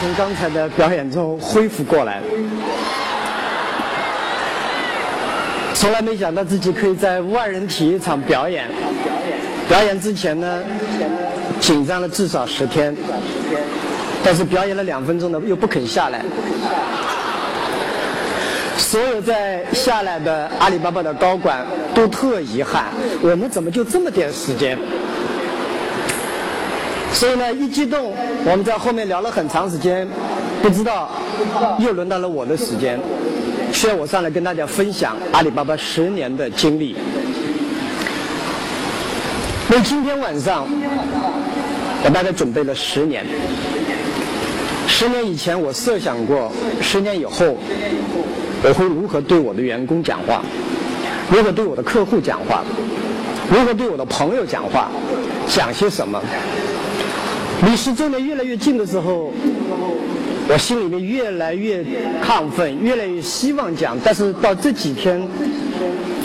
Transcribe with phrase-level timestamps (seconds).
[0.00, 2.20] 从刚才的表演中恢复过来，
[5.74, 8.68] 从来没想到自己可以在万人体育场表演。
[9.68, 10.62] 表演之前呢，
[11.60, 12.94] 紧张了至少十天，
[14.22, 16.22] 但是表演了两分钟呢，又不肯下来。
[18.76, 21.64] 所有在下来的阿里巴巴的高管
[21.94, 22.86] 都特遗憾，
[23.22, 24.78] 我们怎么就这么点时间？
[27.14, 28.12] 所以呢，一激动，
[28.44, 30.06] 我们在后面聊了很长时间，
[30.60, 31.08] 不知道
[31.78, 32.98] 又轮到了我的时间，
[33.72, 36.96] 需要我上来跟大家分享阿里巴巴十年的经历。
[39.68, 40.66] 那今天晚上，
[42.04, 43.24] 我大概准备了十年。
[44.88, 46.50] 十年以前，我设想过，
[46.82, 47.56] 十年以后，
[48.62, 50.42] 我会如何对我的员工讲话，
[51.30, 52.64] 如何对我的客户讲话，
[53.50, 54.90] 如何对我的朋友讲话，
[55.48, 56.20] 讲些什么。
[57.62, 59.32] 离十周年越来越近的时候，
[60.48, 61.84] 我心里面越来越
[62.22, 65.20] 亢奋，越来越希望讲，但是到这几天，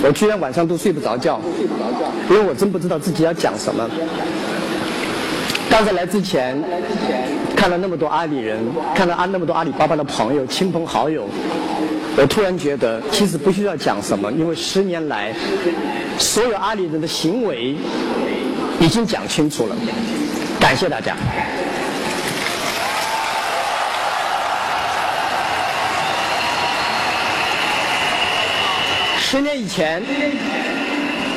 [0.03, 1.39] 我居然晚上都睡不着觉，
[2.29, 3.89] 因为我真不知道自己要讲什么。
[5.69, 6.61] 刚才来之前，
[7.55, 8.59] 看了那么多阿里人，
[8.93, 11.29] 看了啊那么多阿里巴巴的朋友、亲朋好友，
[12.17, 15.33] 我突然觉得，其实不需要讲什么，因为十年来，
[16.17, 17.75] 所有阿里人的行为
[18.81, 19.75] 已经讲清楚了。
[20.59, 21.15] 感谢大家。
[29.19, 30.03] 十年以前，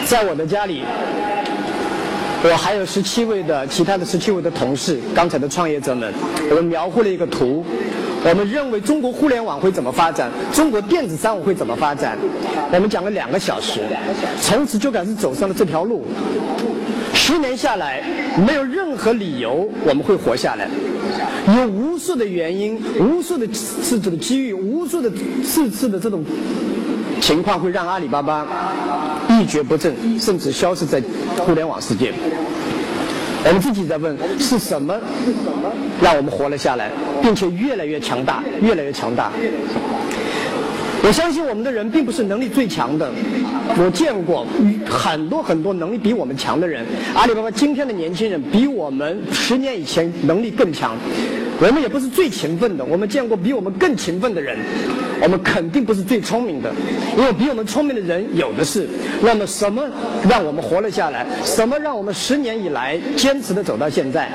[0.06, 0.82] 在我的家里，
[2.43, 6.12] 我还有十七位的其他的十七位的同事，刚才的创业者们，
[6.50, 7.65] 我们描绘了一个图。
[8.25, 12.16] 我们认为中国互联网会怎么发展，中国电子商务会怎么发展。
[12.72, 13.81] 我们讲了两个小时，
[14.41, 16.05] 从此就开始走上了这条路。
[17.15, 18.03] 十年下来，
[18.47, 20.69] 没有任何理由我们会活下来，
[21.56, 25.11] 有无数的原因，无数的次次的机遇，无数的
[25.44, 26.25] 次次的这种
[27.21, 28.47] 情况，会让阿里巴巴
[29.28, 31.03] 一蹶不振，甚至消失在
[31.38, 32.12] 互联网世界。
[33.45, 34.99] 我们自己在问是什么
[36.01, 36.91] 让我们活了下来，
[37.21, 39.33] 并且越来越强大，越来越强大。
[41.05, 43.11] 我相信我们的人并不是能力最强的，
[43.77, 44.47] 我见过
[44.89, 46.87] 很多很多能力比我们强的人。
[47.15, 50.97] 阿里巴巴今天的年轻人比我们十年以前能力更强。
[51.61, 54.56] 我们也不是最勤奋的，我们见过比我们更勤奋的人。
[55.23, 56.69] 我们肯定不是最聪明的，
[57.17, 58.89] 因为比我们聪明的人有的是。
[59.23, 59.85] 那么什么
[60.29, 61.25] 让我们活了下来？
[61.45, 64.29] 什么让我们十年以来坚持的走到现在？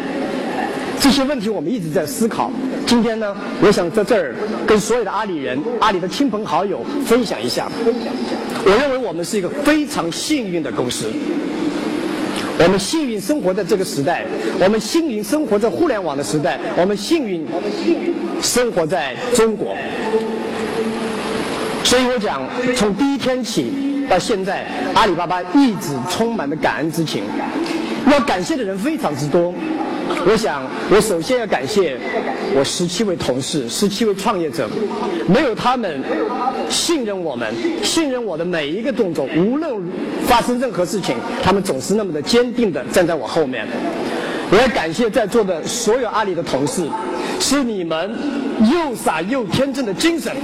[0.99, 2.49] 这些问题我们一直在思考。
[2.85, 4.33] 今天呢，我想在这儿
[4.65, 7.69] 跟所有的阿里人、阿里的亲朋好友分享一下。
[8.65, 11.11] 我认为我们是一个非常幸运的公司。
[12.59, 14.25] 我们幸运生活在这个时代，
[14.59, 17.45] 我们幸运生活在互联网的时代，我们幸运
[18.41, 19.75] 生活在中国。
[21.87, 22.41] 所以我讲，
[22.75, 23.71] 从第一天起
[24.09, 27.23] 到现在，阿里巴巴一直充满了感恩之情。
[28.11, 29.53] 要感谢的人非常之多。
[30.25, 31.97] 我想，我首先要感谢
[32.53, 34.67] 我十七位同事、十七位创业者，
[35.29, 36.03] 没有他们
[36.69, 39.73] 信任我们，信任我的每一个动作，无论
[40.25, 43.65] 发生任何事情，他们总是那么的坚定的站在我后面。
[44.51, 46.85] 我要感谢在座的所有阿里的同事，
[47.39, 48.15] 是你们
[48.71, 50.35] 又傻又天真的精神，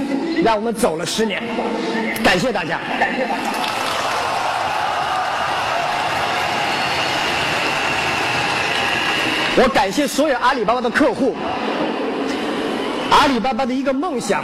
[0.42, 1.42] 让我们走了十年。
[2.22, 2.78] 感谢大家。
[9.56, 11.34] 我感谢所有阿里巴巴的客户。
[13.10, 14.42] 阿里巴巴的一个梦想，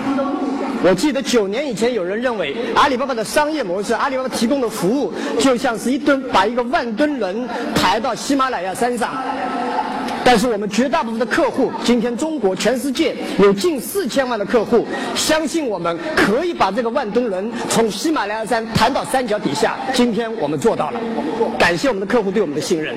[0.84, 9.10] 我记得九年以前有人认为阿里巴巴的商业模式，阿里巴巴提供的服务就像是一吨把一个万吨轮抬到喜马拉雅山上。
[10.32, 14.86] 但是我们绝大部分的客户，今天中国全世界有近四千万的客户，
[15.16, 19.74] 相信我们可以把这个万吨轮从喜马拉雅山弹到山脚底下。
[19.92, 21.00] 今天我们做到了，
[21.58, 22.94] 感谢我们的客户对我们的信任。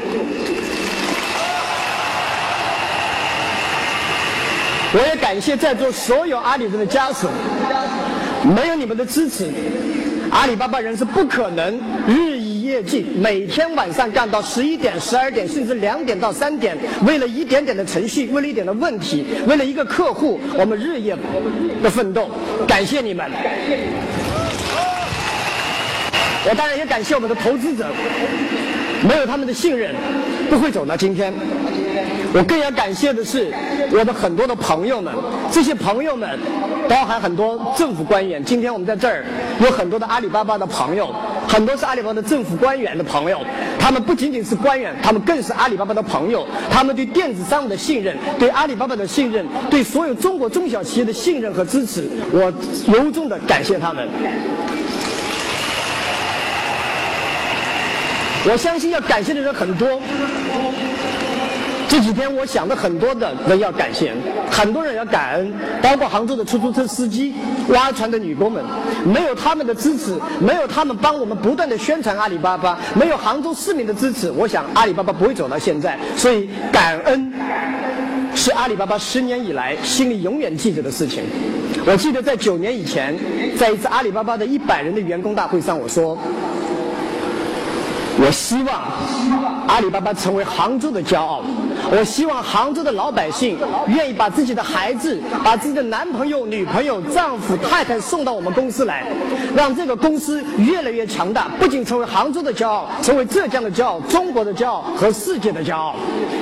[4.93, 7.27] 我也感谢在座所有阿里人的家属，
[8.55, 9.49] 没有你们的支持，
[10.29, 12.32] 阿里巴巴人是不可能日
[12.73, 16.75] 以夜继，每天晚上干到十一点、十二点，甚至两点到三点，
[17.05, 21.15] 为了一点点的程序，为了一点的问题，为了一个客户，我们日夜
[21.83, 22.27] 的奋斗。
[22.67, 23.29] 感谢你们！
[26.49, 27.85] 我当然也感谢我们的投资者，
[29.07, 29.93] 没有他们的信任，
[30.49, 31.31] 不会走到今天。
[32.35, 33.53] 我更要感谢的是
[33.91, 35.13] 我的很多的朋友们，
[35.51, 36.39] 这些朋友们
[36.89, 38.43] 包含很多政府官员。
[38.43, 39.23] 今天我们在这儿
[39.61, 41.13] 有很多的阿里巴巴的朋友，
[41.47, 43.41] 很多是阿里巴巴的政府官员的朋友。
[43.79, 46.47] 他们不仅仅是官员，他们更是阿里巴巴的朋友。
[46.71, 52.51] 他们对电子商务的信任，对阿里巴巴的信任，对所有中国中小企业的信任和支持，我
[52.91, 54.07] 由衷的感谢他们。
[58.45, 60.01] 我相信要感谢的人很多。
[61.93, 64.11] 这几天我想的很多的人要感谢，
[64.49, 67.35] 很多人要感恩，包括杭州的出租车司机、
[67.67, 68.63] 挖船的女工们，
[69.05, 75.95] 没有他们的支持，没有他们帮我们不断的宣传阿里巴巴，没有杭州市民的支持，我想阿里巴巴不会走到现在。
[76.17, 77.31] 所以感恩
[78.33, 81.21] 是阿里巴巴十年以来心里永远记着的事情。
[81.85, 83.15] 我记得在九年以前，
[83.55, 86.17] 在一次阿里巴巴的一百人的员工大会上，我说。
[88.15, 88.79] 我希望
[89.67, 91.41] 阿里巴巴成为杭州的骄傲。
[91.91, 93.57] 我希望杭州的老百姓
[93.87, 99.05] 愿意把自己的孩子、把自己的男朋友、女朋友、丈夫、太太送到我们公司来，
[99.55, 105.95] 让这个公司越来越强大，不仅成为杭州的骄傲，成为浙江的骄傲、中国的骄傲和世界的骄傲。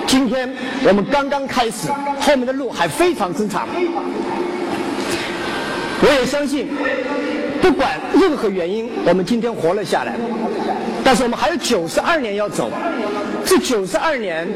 [0.08, 0.50] 今天
[0.88, 1.90] 我们刚刚开始，
[2.20, 3.68] 后面的路还非常之长。
[6.04, 6.68] 我也相信，
[7.62, 10.16] 不管任何原因，我们今天活了下来。
[11.04, 12.70] 但是我们还有九十二年要走，
[13.44, 14.48] 这九十二年，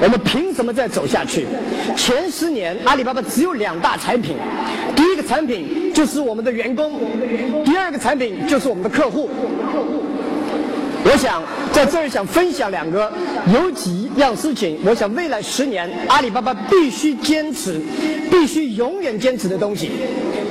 [0.00, 1.46] 我们凭什么再走下去？
[1.96, 4.36] 前十年阿里巴巴只有两大产品，
[4.94, 7.00] 第一个产品就是我们的员工，
[7.64, 9.28] 第二个产品就是我们的客户。
[11.04, 11.42] 我想
[11.72, 13.10] 在这儿想分享两个
[13.52, 17.80] 有几样事情，我想未来十年阿里巴巴必须坚持，
[18.30, 19.90] 必须永远坚持的东西。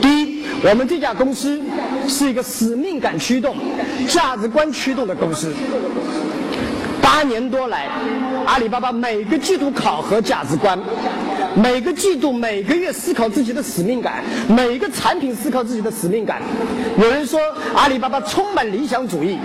[0.02, 0.38] 第一。
[0.64, 1.62] 我们这家公司
[2.08, 3.56] 是一个使命感驱动、
[4.08, 5.54] 价值观驱动的公司。
[7.18, 7.88] 八年多来，
[8.46, 10.78] 阿里巴巴每个季度考核价值观，
[11.56, 16.44] 每个季度、每个月思考自己的使命感，每个产品思考自己的使命感。
[16.96, 17.40] 有人说
[17.74, 19.40] 阿里巴巴充满理想主义。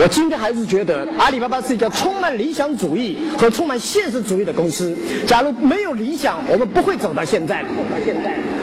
[0.00, 4.96] 我今天还是觉得阿里巴巴是一家充满理想主义和充满现实主义的公司。
[5.26, 7.62] 假如没有理想，我们不会走到现在。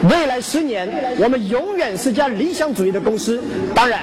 [0.10, 0.90] 未来十年，
[1.20, 3.40] 我们永远是家理想主义的公司。
[3.76, 4.00] 当然，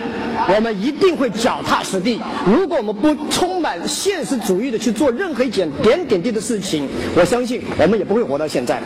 [0.55, 2.21] 我们一定会脚踏实地。
[2.47, 6.87] 如果我们不充满现实主义的去做任何一件点点滴的事情，
[7.17, 8.81] 我相信我们也不会活到现在。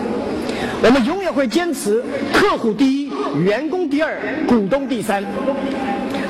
[0.82, 2.02] 我们永远会坚持
[2.32, 3.10] 客户第一、
[3.44, 5.22] 员工第二、股东第三。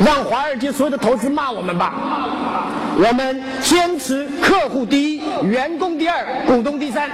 [0.04, 1.92] 让华尔街所有的投资骂我们吧！
[2.96, 7.10] 我们坚持客户第一，员工第二，股东第三。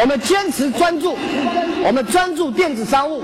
[0.00, 1.16] 我们坚持专注，
[1.84, 3.22] 我们专注电子商务。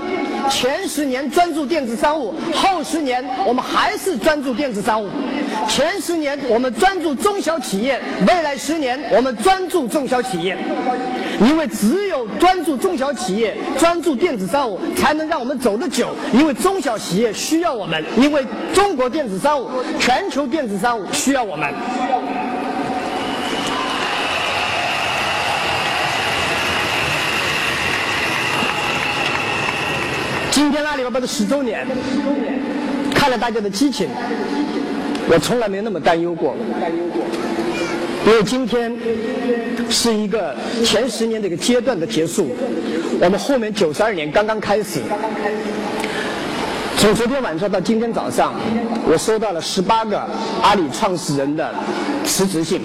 [0.49, 5.07] 前十年专注电子商务，后十年我们还是专注电子商务。
[5.67, 10.57] 前十年我们专注中小企业，未来十年我们专注中小企业。
[11.39, 16.09] 因为只有专注中小企业、专注电子商务，才能让我们走得久。
[16.33, 21.73] 因为中小企业需要我们，因为中国电子商务、全球电子商务需要我们。
[30.69, 31.83] 今天阿里巴巴的十周年，
[33.15, 34.07] 看了大家的激情，
[35.27, 36.55] 我从来没那么担忧过。
[38.27, 38.95] 因为今天
[39.89, 42.55] 是一个前十年的一个阶段的结束，
[43.19, 45.01] 我们后面九十二年刚刚开始。
[46.99, 48.53] 从昨天晚上到今天早上，
[49.11, 50.23] 我收到了十八个
[50.61, 51.73] 阿里创始人的
[52.23, 52.79] 辞职信。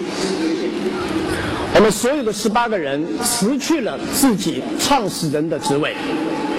[1.75, 5.95] 我们所有的十八个人辞去了自己创始人的职位。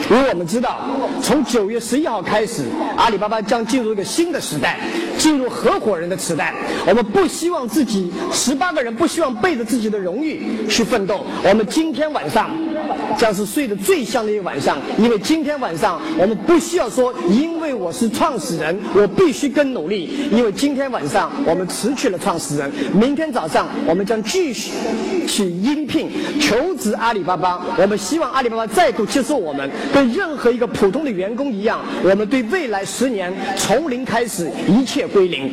[0.10, 0.80] 因为我们知道，
[1.22, 2.64] 从九月十一号开始，
[2.96, 4.80] 阿里巴巴将进入一个新的时代，
[5.18, 6.54] 进入合伙人的时代。
[6.88, 11.26] 我们不希望自己十八个人不希望背着自己的荣誉去奋斗。
[11.44, 12.52] 我们今天晚上
[13.18, 20.30] 将是睡得最香的一个晚上，因为今天晚上我们不需要说，因为我是创始人，我必须更努力。
[20.32, 24.72] 因为今天晚上我们辞去了创始人，明天早上我们将继续
[25.28, 27.62] 去应聘求职阿里巴巴。
[27.78, 29.70] 我们希望阿里巴巴再度接受我们。
[29.94, 35.52] 跟任何一个普通的员工一样，我们对未来十年从零开始，一切归零。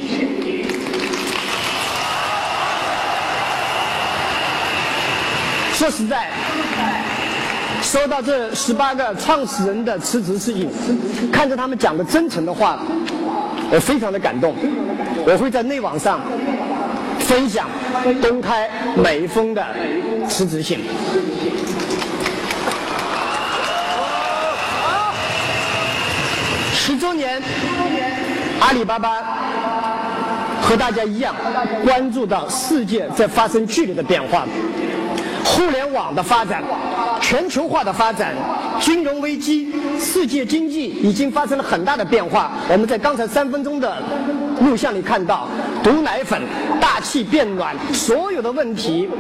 [5.75, 6.31] 说实在，
[7.83, 10.71] 收到这十八个创始人的辞职信，
[11.33, 12.79] 看着他们讲的真诚的话，
[13.71, 14.55] 我非常的感动。
[15.27, 16.21] 我会在内网上
[17.19, 17.69] 分享、
[18.23, 19.65] 公开每一封的
[20.29, 20.81] 辞职信。
[26.73, 27.43] 十周年，
[28.61, 29.19] 阿里巴巴
[30.63, 31.35] 和大家一样，
[31.85, 34.47] 关注到世界在发生剧烈的变化，
[35.53, 36.63] 互联网的发展，
[37.21, 38.35] 全球化的发展，
[38.81, 42.53] 金融危机，世界经济已经发生了很大的变化。
[42.71, 44.03] 我们在刚才三分钟的
[44.63, 45.47] 录像里看到，
[45.83, 46.41] 毒奶粉、
[46.81, 49.11] 大气变暖，所有的问题，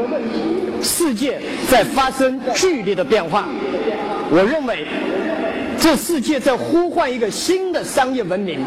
[0.80, 1.38] 世界
[1.70, 3.44] 在发生剧烈的变化。
[4.30, 4.88] 我认为。
[5.82, 8.64] 这世界在呼唤一个新的商业文明，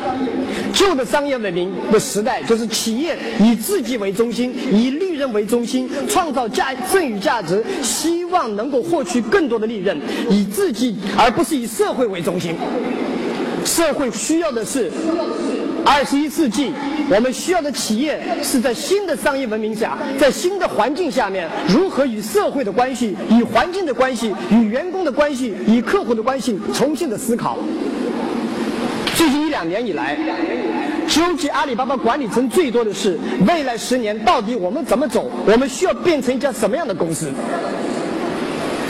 [0.74, 9.98] 旧的商业文明的时代就是企业以自己为中心，以利润为中心，创造价剩余价值，希望能够获取更多的利润，
[10.30, 12.54] 以自己而不是以社会为中心。
[13.64, 14.92] 社会需要的是。
[15.86, 16.74] 二十一世纪，
[17.10, 27.60] 我们需要的企业是在新的商业文明下，在新的环境下面，如何与社会的关系、与环境的关系、与员工的关系、与客户的关系重新的思考。
[29.16, 30.18] 最近一两年以来，
[31.08, 35.32] 纠结阿里巴巴管理层最多的是未来十年到底我们怎么走？
[35.46, 37.32] 我们需要变成一家什么样的公司？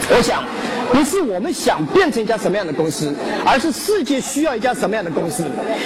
[0.10, 0.44] 我想。
[0.92, 3.14] 不是我们想变成一家什么样的公司，
[3.46, 5.44] 而是世界需要一家什么样的公司。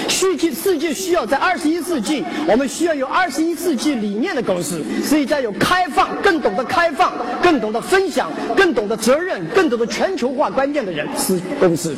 [0.07, 11.95] 世界世界需要在二十一世纪，我们需要有二十一世纪理念的公司，是一家有开放、更懂得开放、更懂得分享、更懂得责任、更懂得全球化观念的人是公司。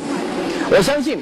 [0.74, 1.18] 我相信，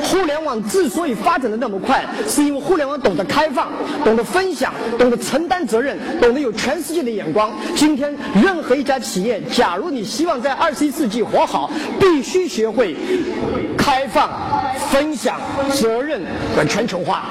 [0.00, 3.66] 互联网之所以发展的那么快，是因为互联网懂得开放、
[4.04, 7.52] 懂得分享、懂得承担责任、懂得有全世界的眼光。
[7.74, 11.68] 今天，任何一家企业，假如你希望在二十一世纪活好，
[11.98, 12.94] 必须学会
[13.76, 14.30] 开放、
[14.88, 15.40] 分享、
[15.72, 16.22] 责任
[16.56, 17.30] 和全球化。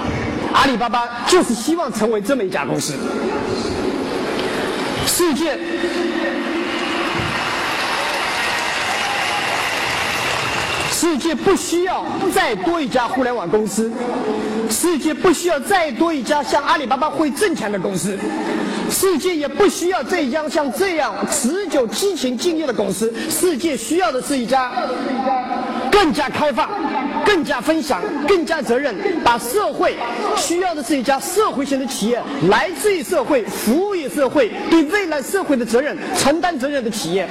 [0.54, 2.96] 阿里巴巴就是希望成为这么一家公司。
[5.08, 5.58] 世界。
[11.02, 13.92] 世界不需要再多一家互联网公司，
[14.70, 18.16] 世界不需要再多一家像阿里巴巴会挣钱的公司，
[18.88, 23.12] 世界也不需要这样像这样持久、激情、敬业的公司。
[23.32, 24.72] 世界需要的是一家
[25.92, 26.70] 更加开放、
[27.26, 29.96] 更加分享、更加责任，把社会
[30.38, 37.28] 需要的是一家社会型的企业，来自于社会、服务于社会、对未来社会的责任承担责任的企业。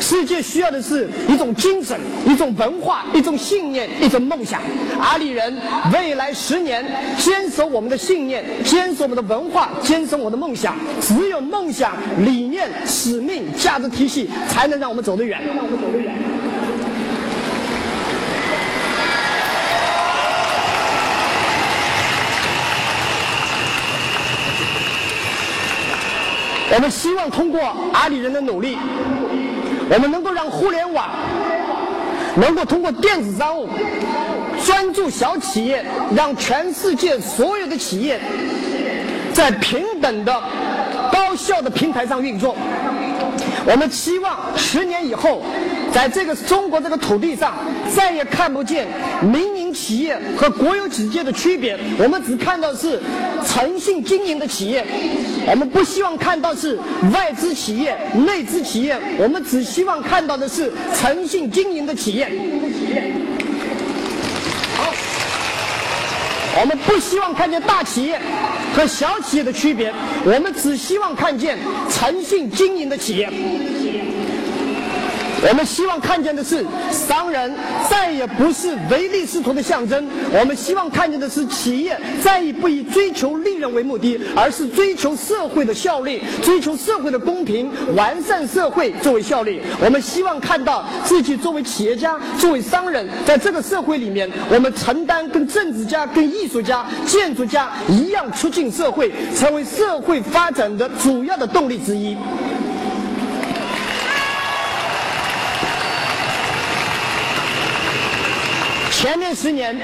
[0.00, 4.62] 世界需要的是一种精神、一种文化、一种信念、一种梦想。
[5.00, 5.56] 阿里人
[5.92, 6.84] 未来十年
[7.18, 10.76] 坚守我们的信念，坚守我们的文化，坚守我的梦想。
[11.00, 11.94] 只有梦想、
[12.24, 15.40] 理念、使命、价值体系，才能让我们走得远。
[26.74, 27.60] 我们希望通过
[27.92, 28.78] 阿里人的努力。
[29.90, 31.08] 我们能够让互联网
[32.36, 33.66] 能够通过电子商务
[34.62, 35.82] 专注小企业，
[36.14, 38.20] 让全世界所有的企业
[39.32, 40.42] 在平等的、
[41.10, 42.54] 高效的平台上运作。
[43.66, 45.42] 我们期望十年以后，
[45.90, 47.54] 在这个中国这个土地上，
[47.96, 48.86] 再也看不见
[49.22, 51.78] 民企业和国有企业的区别。
[51.98, 53.00] 我们只看到是
[53.46, 54.84] 诚信经营的企业，
[55.46, 56.78] 我们不希望看到是
[57.12, 57.96] 外资企业、
[58.26, 62.28] 内资企业，我们只希望看到的是诚信经营的企业。
[64.76, 64.92] 好
[66.60, 68.20] 我们不希望看见大企业
[68.74, 69.92] 和小企业的区别，
[70.24, 71.56] 我们只希望看见
[71.90, 73.30] 诚信经营的企业。
[75.40, 77.54] 我们希望看见的是，商人
[77.88, 80.04] 再也不是唯利是图的象征。
[80.32, 89.62] 我们希望看见的是，企业再也不以追求利润为目的，而是追求社会的效率，追求社会的公平，完善社会作为效率。
[89.80, 102.16] 我们希望看到自己作为企业家、作为商人，在这个社会里面，我们承担跟政治家、跟艺术家、建筑家一样，促进社会，成为社会发展的主要的动力之一。
[109.00, 109.76] 前面十年，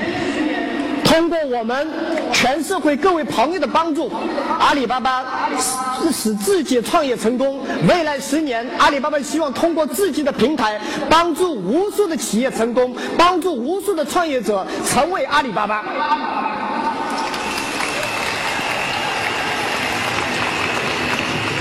[1.04, 1.86] 通过我们
[2.32, 4.10] 全社会各位朋友的帮助，
[4.58, 5.24] 阿里巴巴
[5.56, 7.60] 使使自己创业成功。
[7.88, 15.84] 未来十年，阿里巴巴希望通过自己的平台，帮助无数的企业成功，帮助无数的创业者成为阿里巴巴。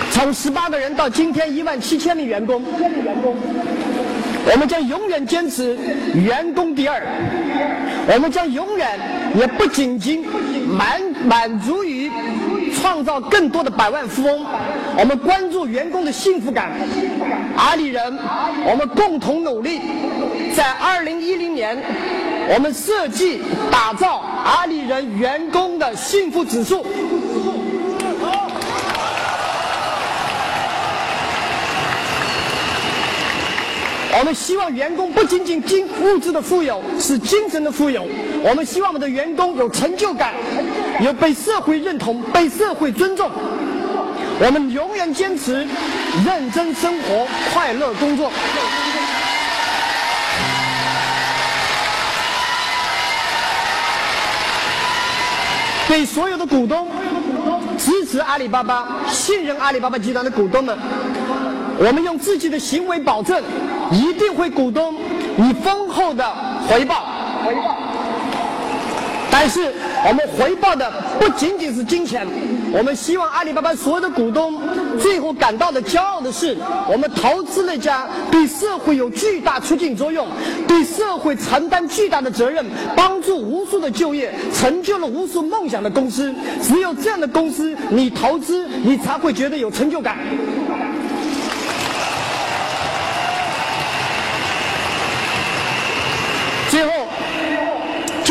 [0.09, 2.63] 从十八个人到今天一万七千名员工。
[4.51, 5.77] 我们将永远坚持
[6.13, 7.01] 员工第二，
[8.13, 8.99] 我们将永远
[9.35, 10.25] 也不仅仅
[10.67, 12.11] 满满足于
[12.75, 14.45] 创造更多的百万富翁，
[14.97, 16.71] 我们关注员工的幸福感。
[17.55, 18.19] 阿里人，
[18.65, 19.79] 我们共同努力，
[20.55, 21.77] 在二零一零年，
[22.53, 26.85] 我们设计打造阿里人员工的幸福指数。
[34.19, 38.07] 我们希望员工不仅仅精物质的富有，是精神的富有。
[38.43, 40.33] 我们希望我们的员工有成就感，
[41.01, 43.29] 有被社会认同、被社会尊重。
[44.39, 45.67] 我们永远坚持
[46.25, 48.31] 认真生活、快乐工作。
[55.87, 56.87] 对所有的股东、
[57.77, 60.77] 支持阿里巴巴、信任阿里巴巴集团的股东们，
[61.85, 63.43] 我们用自己的行为保证。
[63.91, 64.95] 一定会股东
[65.37, 66.25] 以丰厚的
[66.67, 67.05] 回报，
[67.45, 67.77] 回报。
[69.29, 69.71] 但是
[70.07, 72.25] 我们回报的不仅仅是金钱，
[72.71, 74.59] 我们希望阿里巴巴所有的股东
[74.97, 76.57] 最后感到的骄傲的是，
[76.89, 80.27] 我们投资了一家对社会有巨大促进作用、
[80.67, 82.65] 对社会承担巨大的责任、
[82.95, 86.33] 帮助无数的就业、成就了无数梦想的公司。
[86.63, 90.17] 只有这样的公司，你投资你才会觉得有成就感。
[96.69, 96.91] 最后，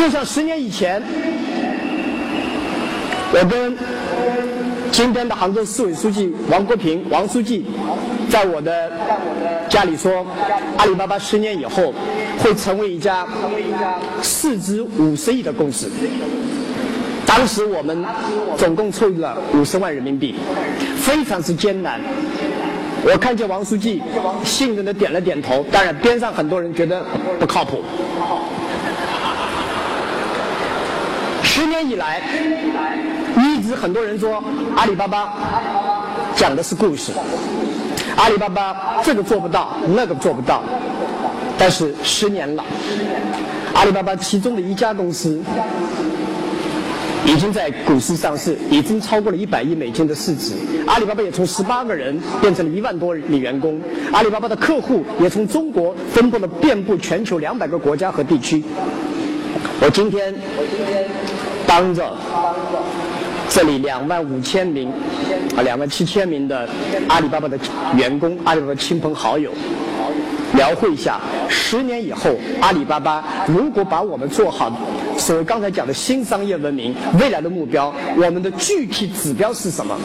[0.03, 1.01] 就像十年以前，
[3.31, 3.73] 我跟
[4.91, 7.65] 今天的杭州市委书记王国平王书记，
[8.29, 8.91] 在我的
[9.69, 10.25] 家里说，
[10.75, 11.93] 阿里巴巴十年以后
[12.39, 13.25] 会成为一家
[14.21, 15.89] 市值五十亿的公司。
[17.25, 18.03] 当时我们
[18.57, 20.35] 总共凑了五十万人民币，
[20.97, 22.01] 非常之艰难。
[23.05, 24.03] 我看见王书记
[24.43, 27.05] 信任的点了点头，当然边上很多人觉得
[27.39, 27.81] 不靠谱。
[31.55, 32.19] 十年以来，
[33.37, 34.43] 一直很多人说
[34.75, 35.35] 阿里巴巴
[36.35, 37.11] 讲的是故事，
[38.15, 40.63] 阿里巴巴这个做不到，那个做不到。
[41.55, 42.65] 但是十年了，
[43.75, 45.39] 阿里巴巴其中的一家公司。
[47.27, 50.53] 已经在股市上市，已经超过了一百亿美金的市值。
[50.87, 53.79] 阿里巴巴也从十八个人变成了一万多名员工。
[54.11, 58.63] 阿里巴巴的客户也从中国分布了遍布全球两百个国家和地区。
[59.79, 60.33] 我今天
[61.67, 62.11] 当着
[63.49, 64.91] 这里两万五千名
[65.55, 66.67] 啊两万七千名的
[67.07, 67.57] 阿里巴巴的
[67.95, 69.51] 员工、阿里巴巴亲朋好友。
[70.55, 72.29] 描绘一下，十年以后，
[72.61, 74.71] 阿里巴巴如果把我们做好，
[75.17, 79.97] 所谓刚才讲的新商业文明，未来的目标，我们的具体指标是什么？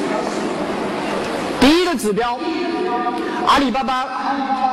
[1.61, 2.39] 第一个指标，
[3.47, 4.09] 阿里巴巴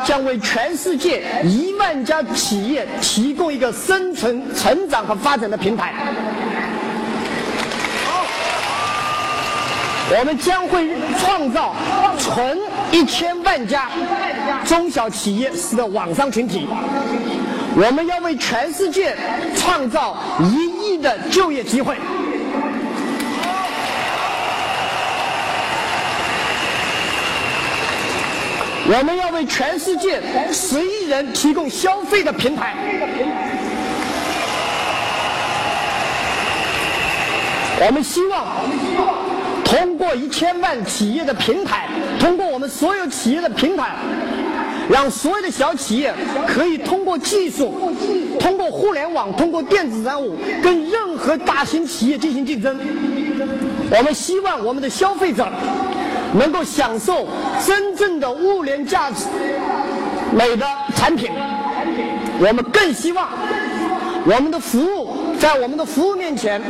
[0.06, 5.94] 将为全世界一万家企业提供一个生存、成长和发展的平台。
[10.08, 11.74] 我们将会创造
[12.20, 12.60] 纯
[12.92, 13.90] 一千万家
[14.64, 16.68] 中小企业式的网商群体。
[17.76, 19.18] 我们要为全世界
[19.56, 21.98] 创造一亿的就业机会。
[28.88, 30.22] 我们要为全世界
[30.54, 32.76] 十亿人提供消费的平台。
[37.82, 39.25] 我们希望我们希望。
[39.66, 43.90] 通过一千万企业的平台，通过我们所有企业的平台，
[44.90, 46.14] 让所有的小企业
[46.48, 47.92] 可以通过技术、
[48.40, 52.80] 通过互联网、通过电子商务，跟任何大型企业进行竞争。
[53.92, 55.48] 我们希望我们的消费者
[56.34, 57.28] 能够享受
[57.66, 59.26] 真正的物联价值，
[60.32, 61.32] 美的产品，
[62.40, 63.30] 我们更希望
[64.26, 66.62] 我们的服务在我们的服务面前，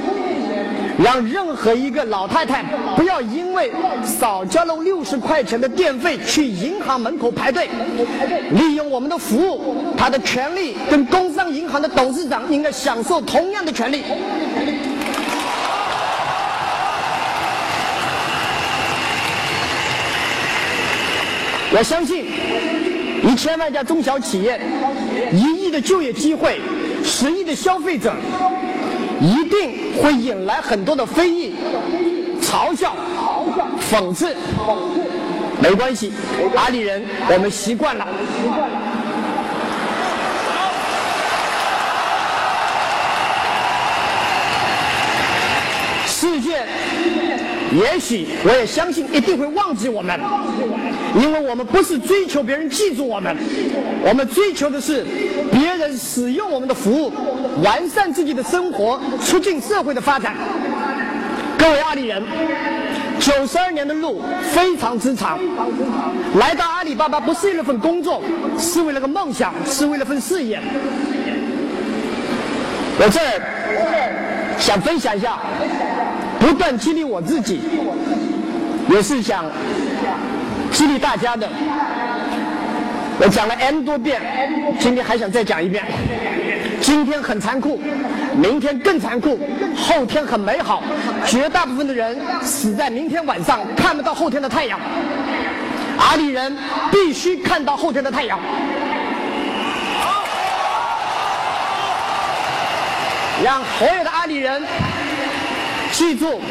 [0.98, 2.64] 让任何一个老太太
[2.96, 3.72] 不要因为
[4.04, 7.70] 少交了六十块钱的电费去银行门口排队，
[8.52, 14.04] 利用我们的服务，她的权利跟工商银行的董事长应该享受同样的权利。
[21.78, 22.26] 我相信，
[23.22, 24.62] 一千万家中小企业，
[25.34, 26.62] 一亿的就业机会，
[27.04, 28.14] 十亿的消费者，
[29.22, 31.56] 一定会引来很多的非议、
[32.42, 32.96] 嘲笑、
[33.92, 34.36] 讽刺。
[35.62, 36.12] 没关系，
[36.56, 37.02] 阿里人
[37.32, 38.06] 我们习惯了。
[46.06, 46.66] 世界，
[47.76, 50.18] 也许我也相信一定会忘记我们，
[51.20, 53.36] 因为我们不是追求别人记住我们，
[54.02, 55.06] 我们追求的是
[55.52, 57.12] 别人使用我们的服务，
[57.62, 60.36] 完善自己的生活，促进社会的发展。
[61.58, 62.24] 各位阿里人，
[63.20, 64.22] 九十二年的路
[64.54, 65.38] 非常之长，
[66.38, 68.22] 来到阿里巴巴不是为了份工作，
[68.58, 70.62] 是为了个梦想，是为了份事业。
[72.98, 75.38] 我这儿想分享一下，
[76.40, 77.62] 不断激励我自己，
[78.90, 79.46] 也是想
[80.72, 81.50] 激励大家的。
[83.20, 84.22] 我讲了 N 多遍，
[84.80, 85.84] 今天还想再讲一遍。
[86.82, 87.80] 今天很残酷，
[88.36, 89.40] 明天更残酷，
[89.76, 90.84] 后天很美好。
[91.26, 94.80] 绝大部分的人死在明天晚上，看不到后天的太阳。
[95.98, 96.56] 阿里人
[96.92, 98.38] 必须看到后天的太阳。
[103.44, 104.62] 让所有的阿里人
[105.96, 106.42] 记住，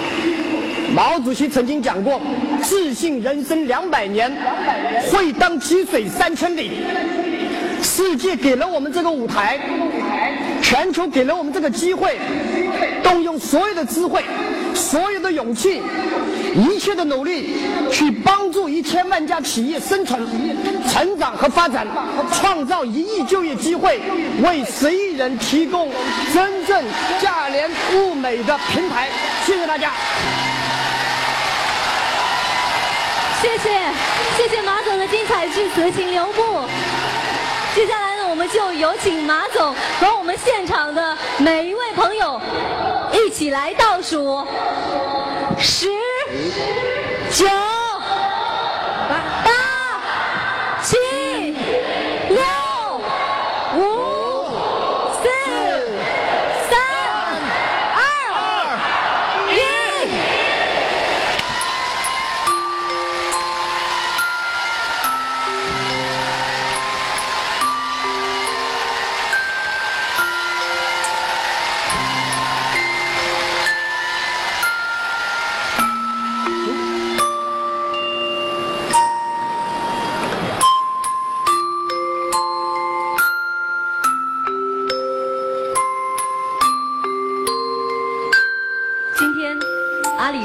[0.95, 2.19] 毛主席曾经讲过
[2.65, 4.33] ：“自信人生两百年，
[5.13, 6.71] 会当积水三千里。”
[7.85, 9.61] 世界给了我们这个舞台，
[10.63, 12.17] 全球给了我们这个机会，
[13.03, 14.25] 动用所有的智慧、
[14.73, 15.83] 所有的勇气、
[16.55, 17.57] 一切的努力，
[17.93, 18.44] 去帮
[18.75, 20.21] 一千万家企业生存、
[20.91, 21.87] 成长和发展，
[22.33, 24.01] 创造一亿就业机会，
[24.43, 25.89] 为十亿人提供
[26.35, 26.83] 真正
[27.21, 29.09] 价廉物美的平台。
[29.47, 29.93] 谢谢大家。
[33.41, 33.71] 谢谢，
[34.37, 36.43] 谢谢马总的精彩致辞，请留步。
[37.77, 42.41] 接下来呢，我们就有请马总和我们现场的每一位朋友
[43.13, 44.45] 一起来倒数：
[45.61, 45.87] 十、
[47.31, 47.47] 九、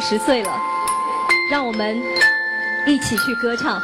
[0.09, 0.59] 十岁了，
[1.51, 2.01] 让我们
[2.87, 3.79] 一起去歌唱。